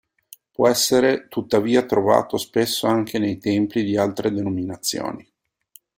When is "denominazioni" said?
4.31-5.31